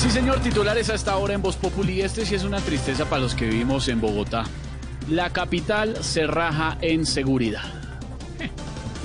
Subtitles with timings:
[0.00, 2.00] Sí, señor, titulares a esta hora en Voz Populi.
[2.00, 4.44] Este sí es una tristeza para los que vivimos en Bogotá.
[5.10, 7.64] La capital se raja en seguridad.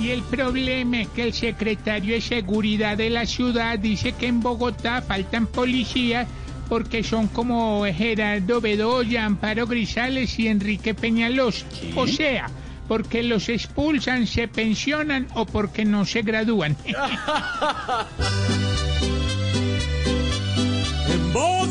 [0.00, 4.40] Y el problema es que el secretario de Seguridad de la ciudad dice que en
[4.40, 6.28] Bogotá faltan policías
[6.66, 11.66] porque son como Gerardo Bedoya, Amparo Grisales y Enrique Peñalos.
[11.94, 12.48] O sea,
[12.88, 16.74] porque los expulsan, se pensionan o porque no se gradúan.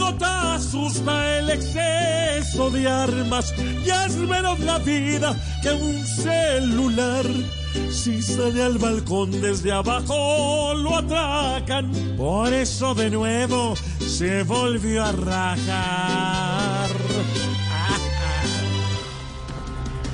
[0.05, 3.51] En Bogotá asusta el exceso de armas
[3.83, 7.25] y es menos la vida que un celular.
[7.89, 11.91] Si sale al balcón desde abajo lo atracan.
[12.17, 16.89] Por eso de nuevo se volvió a rajar.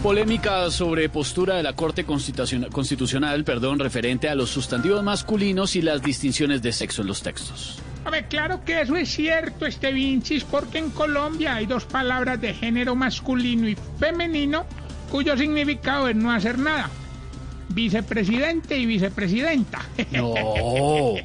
[0.01, 5.81] Polémica sobre postura de la Corte Constitucion- Constitucional, perdón, referente a los sustantivos masculinos y
[5.81, 7.77] las distinciones de sexo en los textos.
[8.03, 12.41] A ver, claro que eso es cierto, este Vincis, porque en Colombia hay dos palabras
[12.41, 14.65] de género masculino y femenino
[15.11, 16.89] cuyo significado es no hacer nada.
[17.69, 19.81] Vicepresidente y vicepresidenta.
[20.11, 21.15] No.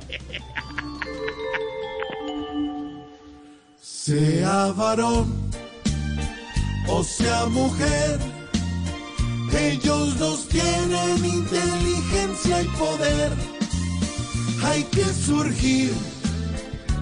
[3.81, 5.51] Sea varón
[6.89, 8.21] o sea mujer,
[9.59, 13.33] ellos dos tienen inteligencia y poder.
[14.63, 15.93] Hay que surgir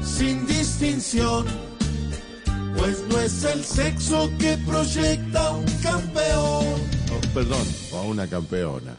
[0.04, 1.46] sin distinción,
[2.76, 6.80] pues no es el sexo que proyecta un campeón.
[7.10, 8.94] Oh, perdón, o a una campeona.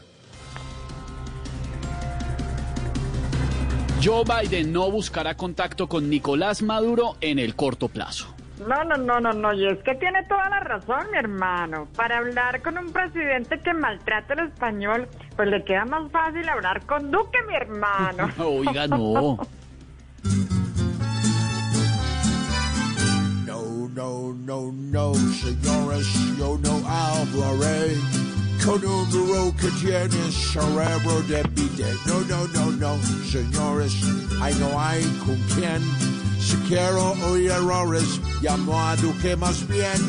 [4.02, 8.36] Joe Biden no buscará contacto con Nicolás Maduro en el corto plazo.
[8.66, 11.88] No, no, no, no, no, y es que tiene toda la razón, mi hermano.
[11.94, 16.84] Para hablar con un presidente que maltrata el español, pues le queda más fácil hablar
[16.86, 18.30] con Duque, mi hermano.
[18.38, 18.86] Oiga.
[18.86, 19.38] No,
[24.46, 26.06] no, no, señores,
[26.38, 27.96] yo no hablaré
[28.64, 31.92] con un duro que tiene cerebro de bide.
[32.06, 32.96] No, no, no, no,
[33.28, 33.92] señores,
[34.40, 35.82] ay, no hay con quien.
[36.40, 40.00] Si quiero oír errores, llamo a Duque más bien.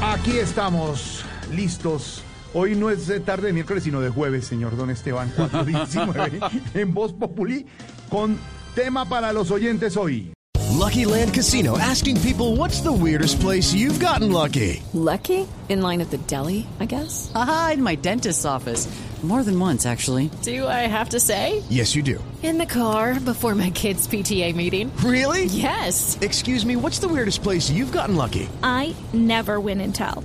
[0.00, 2.22] Aquí estamos, listos.
[2.54, 6.40] Hoy no es de tarde de miércoles, sino de jueves, señor Don Esteban, 419,
[6.74, 7.64] en Voz Populi,
[8.10, 8.38] con
[8.74, 10.32] tema para los oyentes hoy.
[10.78, 14.82] Lucky Land Casino asking people what's the weirdest place you've gotten lucky?
[14.92, 15.46] Lucky?
[15.68, 17.30] In line at the deli, I guess?
[17.34, 18.86] Aha, in my dentist's office.
[19.22, 20.30] More than once, actually.
[20.42, 21.62] Do I have to say?
[21.70, 22.18] Yes, you do.
[22.42, 24.90] In the car before my kids' PTA meeting.
[24.96, 25.44] Really?
[25.44, 26.18] Yes.
[26.20, 28.48] Excuse me, what's the weirdest place you've gotten lucky?
[28.64, 30.24] I never win and tell.